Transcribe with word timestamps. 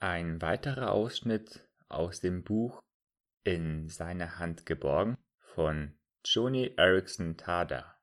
Ein 0.00 0.40
weiterer 0.40 0.92
Ausschnitt 0.92 1.66
aus 1.88 2.20
dem 2.20 2.44
Buch 2.44 2.80
In 3.42 3.88
seiner 3.88 4.38
Hand 4.38 4.64
geborgen 4.64 5.16
von 5.40 5.98
Joni 6.24 6.72
Erickson 6.76 7.36
Tada. 7.36 7.98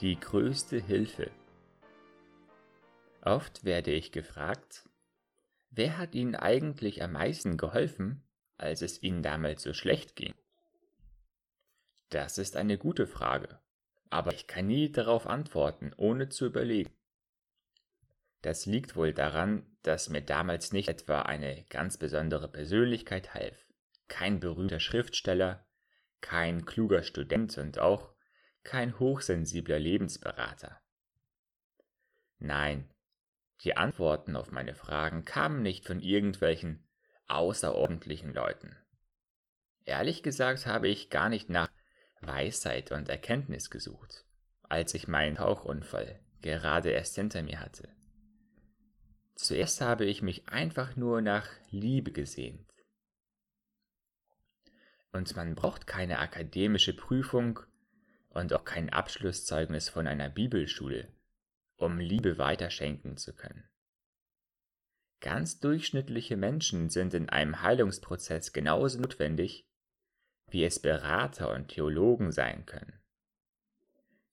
Die 0.00 0.20
größte 0.20 0.78
Hilfe. 0.78 1.32
Oft 3.22 3.64
werde 3.64 3.90
ich 3.90 4.12
gefragt, 4.12 4.88
wer 5.70 5.98
hat 5.98 6.14
Ihnen 6.14 6.36
eigentlich 6.36 7.02
am 7.02 7.10
meisten 7.10 7.56
geholfen, 7.56 8.25
als 8.58 8.82
es 8.82 9.02
Ihnen 9.02 9.22
damals 9.22 9.62
so 9.62 9.72
schlecht 9.72 10.16
ging? 10.16 10.34
Das 12.10 12.38
ist 12.38 12.56
eine 12.56 12.78
gute 12.78 13.06
Frage, 13.06 13.60
aber 14.10 14.32
ich 14.32 14.46
kann 14.46 14.66
nie 14.66 14.90
darauf 14.90 15.26
antworten, 15.26 15.92
ohne 15.96 16.28
zu 16.28 16.46
überlegen. 16.46 16.92
Das 18.42 18.64
liegt 18.64 18.94
wohl 18.94 19.12
daran, 19.12 19.66
dass 19.82 20.08
mir 20.08 20.22
damals 20.22 20.72
nicht 20.72 20.88
etwa 20.88 21.22
eine 21.22 21.64
ganz 21.68 21.96
besondere 21.96 22.48
Persönlichkeit 22.48 23.34
half, 23.34 23.66
kein 24.08 24.38
berühmter 24.38 24.78
Schriftsteller, 24.78 25.66
kein 26.20 26.64
kluger 26.64 27.02
Student 27.02 27.58
und 27.58 27.78
auch 27.78 28.14
kein 28.62 28.98
hochsensibler 28.98 29.78
Lebensberater. 29.78 30.80
Nein, 32.38 32.88
die 33.62 33.76
Antworten 33.76 34.36
auf 34.36 34.52
meine 34.52 34.74
Fragen 34.74 35.24
kamen 35.24 35.62
nicht 35.62 35.86
von 35.86 36.00
irgendwelchen 36.00 36.85
außerordentlichen 37.28 38.32
Leuten. 38.32 38.76
Ehrlich 39.84 40.22
gesagt 40.22 40.66
habe 40.66 40.88
ich 40.88 41.10
gar 41.10 41.28
nicht 41.28 41.48
nach 41.48 41.70
Weisheit 42.20 42.92
und 42.92 43.08
Erkenntnis 43.08 43.70
gesucht, 43.70 44.24
als 44.62 44.94
ich 44.94 45.08
meinen 45.08 45.36
Tauchunfall 45.36 46.20
gerade 46.42 46.90
erst 46.90 47.14
hinter 47.14 47.42
mir 47.42 47.60
hatte. 47.60 47.88
Zuerst 49.34 49.80
habe 49.80 50.06
ich 50.06 50.22
mich 50.22 50.48
einfach 50.48 50.96
nur 50.96 51.20
nach 51.20 51.48
Liebe 51.70 52.10
gesehnt. 52.10 52.72
Und 55.12 55.36
man 55.36 55.54
braucht 55.54 55.86
keine 55.86 56.18
akademische 56.18 56.94
Prüfung 56.94 57.60
und 58.30 58.52
auch 58.52 58.64
kein 58.64 58.90
Abschlusszeugnis 58.90 59.88
von 59.88 60.06
einer 60.06 60.28
Bibelschule, 60.28 61.12
um 61.76 61.98
Liebe 61.98 62.38
weiterschenken 62.38 63.16
zu 63.16 63.34
können. 63.34 63.68
Ganz 65.20 65.60
durchschnittliche 65.60 66.36
Menschen 66.36 66.90
sind 66.90 67.14
in 67.14 67.28
einem 67.28 67.62
Heilungsprozess 67.62 68.52
genauso 68.52 69.00
notwendig, 69.00 69.66
wie 70.48 70.64
es 70.64 70.78
Berater 70.78 71.52
und 71.52 71.68
Theologen 71.68 72.32
sein 72.32 72.66
können. 72.66 73.00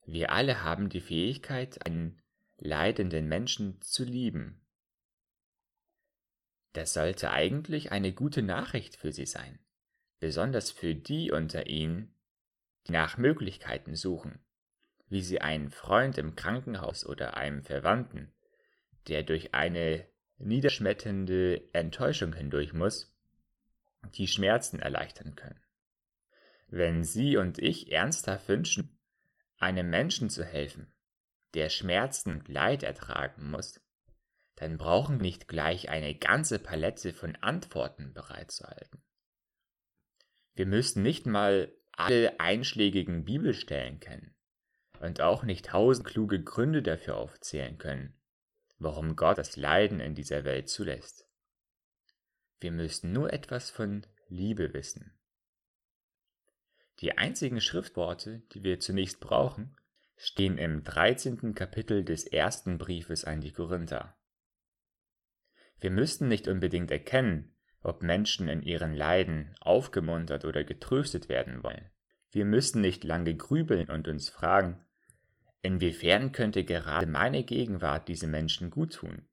Wir 0.06 0.31
alle 0.31 0.64
haben 0.64 0.89
die 0.89 1.02
Fähigkeit, 1.02 1.86
einen 1.86 2.22
leidenden 2.58 3.28
Menschen 3.28 3.81
zu 3.81 4.04
lieben. 4.04 4.61
Das 6.73 6.94
sollte 6.94 7.31
eigentlich 7.31 7.92
eine 7.92 8.14
gute 8.14 8.42
Nachricht 8.42 8.95
für 8.95 9.11
sie 9.11 9.26
sein, 9.26 9.59
besonders 10.20 10.72
für 10.72 10.95
die 10.95 11.31
unter 11.31 11.67
ihnen, 11.67 12.14
die 12.88 12.92
nach 12.92 13.17
Möglichkeiten 13.17 13.95
suchen, 13.95 14.44
wie 15.08 15.22
sie 15.22 15.39
einen 15.39 15.70
Freund 15.70 16.17
im 16.17 16.36
Krankenhaus 16.36 17.06
oder 17.06 17.38
einem 17.38 17.64
Verwandten, 17.64 18.34
der 19.08 19.23
durch 19.23 19.54
eine 19.54 20.08
niederschmetternde 20.38 21.73
Enttäuschung 21.73 22.34
hindurch 22.34 22.73
muss, 22.73 23.14
die 24.16 24.28
Schmerzen 24.28 24.80
erleichtern 24.80 25.36
können. 25.36 25.62
Wenn 26.67 27.03
Sie 27.03 27.38
und 27.38 27.59
ich 27.59 27.92
ernsthaft 27.92 28.48
wünschen, 28.50 28.98
einem 29.58 29.89
Menschen 29.89 30.30
zu 30.30 30.44
helfen, 30.44 30.92
der 31.54 31.70
Schmerzen 31.70 32.31
und 32.31 32.48
Leid 32.48 32.84
ertragen 32.84 33.52
muss, 33.52 33.80
dann 34.55 34.77
brauchen 34.77 35.20
wir 35.20 35.23
nicht 35.23 35.48
gleich 35.48 35.89
eine 35.89 36.16
ganze 36.16 36.60
Palette 36.60 37.14
von 37.14 37.36
Antworten 37.38 38.14
bereitzuhalten. 38.14 39.04
Wir 40.55 40.66
müssen 40.66 41.04
nicht 41.04 41.26
mal 41.26 41.72
alle 41.92 42.39
einschlägigen 42.39 43.23
Bibelstellen 43.26 43.99
kennen 43.99 44.36
und 44.99 45.22
auch 45.22 45.43
nicht 45.43 45.67
tausend 45.67 46.08
kluge 46.08 46.42
Gründe 46.43 46.82
dafür 46.82 47.17
aufzählen 47.17 47.77
können, 47.77 48.20
warum 48.83 49.16
Gott 49.16 49.38
das 49.38 49.55
Leiden 49.55 49.99
in 49.99 50.16
dieser 50.16 50.44
Welt 50.44 50.70
zulässt. 50.70 51.27
Wir 52.60 52.71
müssen 52.71 53.11
nur 53.11 53.33
etwas 53.33 53.70
von 53.70 54.05
Liebe 54.27 54.73
wissen. 54.73 55.17
Die 56.99 57.17
einzigen 57.17 57.60
Schriftworte, 57.60 58.43
die 58.54 58.64
wir 58.64 58.80
zunächst 58.80 59.20
brauchen, 59.20 59.76
stehen 60.16 60.58
im 60.58 60.83
13. 60.83 61.55
Kapitel 61.55 62.04
des 62.04 62.26
ersten 62.26 62.77
Briefes 62.77 63.26
an 63.26 63.42
die 63.42 63.52
Korinther. 63.52 64.16
Wir 65.80 65.92
müssten 65.92 66.27
nicht 66.27 66.48
unbedingt 66.48 66.92
erkennen, 66.92 67.55
ob 67.82 68.04
Menschen 68.04 68.48
in 68.48 68.61
ihren 68.61 68.93
Leiden 68.93 69.54
aufgemuntert 69.60 70.45
oder 70.45 70.64
getröstet 70.64 71.27
werden 71.27 71.64
wollen. 71.64 71.89
Wir 72.32 72.45
müssen 72.45 72.82
nicht 72.82 73.04
lange 73.04 73.36
grübeln 73.36 73.89
und 73.89 74.08
uns 74.08 74.30
fragen, 74.30 74.86
Inwiefern 75.63 76.33
könnte 76.33 76.65
gerade 76.65 77.07
meine 77.07 77.45
Gegenwart 77.45 78.09
diese 78.09 78.27
Menschen 78.27 78.69
gut 78.69 78.95
tun? 78.95 79.25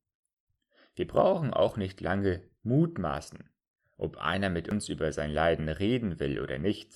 Wir 0.95 1.09
brauchen 1.09 1.53
auch 1.53 1.77
nicht 1.77 2.01
lange 2.01 2.49
mutmaßen, 2.63 3.51
ob 3.97 4.17
einer 4.17 4.49
mit 4.49 4.69
uns 4.69 4.89
über 4.89 5.13
sein 5.13 5.33
Leiden 5.33 5.69
reden 5.69 6.21
will 6.21 6.41
oder 6.41 6.59
nicht. 6.59 6.95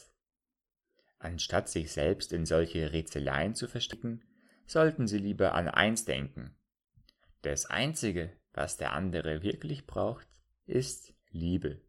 Anstatt 1.19 1.69
sich 1.69 1.91
selbst 1.91 2.33
in 2.33 2.47
solche 2.47 2.93
Rätseleien 2.93 3.57
zu 3.57 3.67
verstricken, 3.67 4.23
sollten 4.67 5.09
Sie 5.09 5.19
lieber 5.19 5.55
an 5.55 5.67
eins 5.67 6.05
denken. 6.05 6.55
Das 7.43 7.67
Einzige, 7.67 8.31
was 8.53 8.77
der 8.77 8.93
andere 8.93 9.43
wirklich 9.43 9.85
braucht, 9.85 10.29
ist 10.65 11.13
Liebe. 11.31 11.81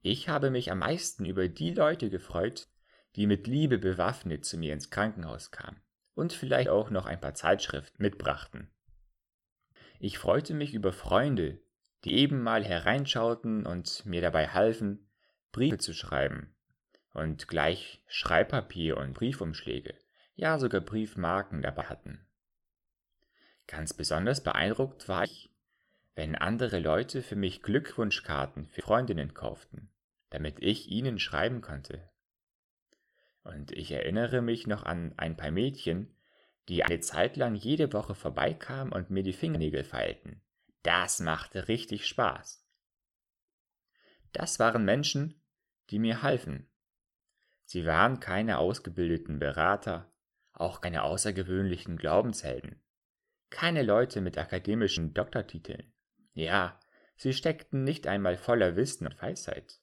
Ich 0.00 0.30
habe 0.30 0.50
mich 0.50 0.72
am 0.72 0.78
meisten 0.78 1.26
über 1.26 1.48
die 1.48 1.74
Leute 1.74 2.08
gefreut, 2.08 2.69
die 3.16 3.26
mit 3.26 3.46
Liebe 3.46 3.78
bewaffnet 3.78 4.44
zu 4.44 4.58
mir 4.58 4.72
ins 4.72 4.90
Krankenhaus 4.90 5.50
kamen 5.50 5.80
und 6.14 6.32
vielleicht 6.32 6.68
auch 6.68 6.90
noch 6.90 7.06
ein 7.06 7.20
paar 7.20 7.34
Zeitschriften 7.34 8.02
mitbrachten. 8.02 8.70
Ich 9.98 10.18
freute 10.18 10.54
mich 10.54 10.74
über 10.74 10.92
Freunde, 10.92 11.60
die 12.04 12.14
eben 12.14 12.42
mal 12.42 12.64
hereinschauten 12.64 13.66
und 13.66 14.06
mir 14.06 14.20
dabei 14.20 14.48
halfen, 14.48 15.10
Briefe 15.52 15.78
zu 15.78 15.92
schreiben 15.92 16.54
und 17.12 17.48
gleich 17.48 18.02
Schreibpapier 18.06 18.96
und 18.96 19.14
Briefumschläge, 19.14 19.94
ja 20.34 20.58
sogar 20.58 20.80
Briefmarken 20.80 21.62
dabei 21.62 21.84
hatten. 21.84 22.26
Ganz 23.66 23.92
besonders 23.92 24.42
beeindruckt 24.42 25.08
war 25.08 25.24
ich, 25.24 25.50
wenn 26.14 26.34
andere 26.34 26.80
Leute 26.80 27.22
für 27.22 27.36
mich 27.36 27.62
Glückwunschkarten 27.62 28.68
für 28.68 28.82
Freundinnen 28.82 29.34
kauften, 29.34 29.90
damit 30.30 30.56
ich 30.60 30.88
ihnen 30.88 31.18
schreiben 31.18 31.60
konnte. 31.60 32.10
Und 33.42 33.72
ich 33.72 33.90
erinnere 33.90 34.42
mich 34.42 34.66
noch 34.66 34.82
an 34.84 35.14
ein 35.16 35.36
paar 35.36 35.50
Mädchen, 35.50 36.14
die 36.68 36.84
eine 36.84 37.00
Zeit 37.00 37.36
lang 37.36 37.54
jede 37.54 37.92
Woche 37.92 38.14
vorbeikamen 38.14 38.92
und 38.92 39.10
mir 39.10 39.22
die 39.22 39.32
Fingernägel 39.32 39.84
feilten. 39.84 40.42
Das 40.82 41.20
machte 41.20 41.68
richtig 41.68 42.06
Spaß. 42.06 42.66
Das 44.32 44.58
waren 44.58 44.84
Menschen, 44.84 45.42
die 45.90 45.98
mir 45.98 46.22
halfen. 46.22 46.70
Sie 47.64 47.86
waren 47.86 48.20
keine 48.20 48.58
ausgebildeten 48.58 49.38
Berater, 49.38 50.12
auch 50.52 50.80
keine 50.80 51.02
außergewöhnlichen 51.02 51.96
Glaubenshelden, 51.96 52.82
keine 53.48 53.82
Leute 53.82 54.20
mit 54.20 54.38
akademischen 54.38 55.14
Doktortiteln. 55.14 55.92
Ja, 56.34 56.78
sie 57.16 57.32
steckten 57.32 57.84
nicht 57.84 58.06
einmal 58.06 58.36
voller 58.36 58.76
Wissen 58.76 59.06
und 59.06 59.20
Weisheit. 59.20 59.80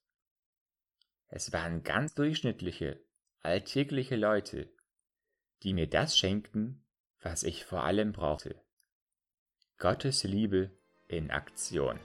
Es 1.27 1.51
waren 1.51 1.83
ganz 1.83 2.13
durchschnittliche, 2.15 3.01
alltägliche 3.47 4.17
Leute, 4.17 4.69
die 5.63 5.73
mir 5.73 5.87
das 5.87 6.17
schenkten, 6.17 6.83
was 7.21 7.43
ich 7.43 7.63
vor 7.63 7.85
allem 7.85 8.11
brauchte. 8.11 8.61
Gottes 9.77 10.25
Liebe 10.25 10.77
in 11.07 11.31
Aktion. 11.31 11.97